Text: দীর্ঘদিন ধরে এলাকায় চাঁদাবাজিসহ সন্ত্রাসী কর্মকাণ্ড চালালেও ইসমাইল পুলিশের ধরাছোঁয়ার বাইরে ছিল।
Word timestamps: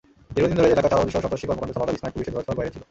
দীর্ঘদিন 0.35 0.57
ধরে 0.57 0.69
এলাকায় 0.73 0.91
চাঁদাবাজিসহ 0.91 1.21
সন্ত্রাসী 1.25 1.45
কর্মকাণ্ড 1.47 1.71
চালালেও 1.75 1.95
ইসমাইল 1.97 2.13
পুলিশের 2.13 2.33
ধরাছোঁয়ার 2.35 2.57
বাইরে 2.57 2.71
ছিল। 2.73 2.79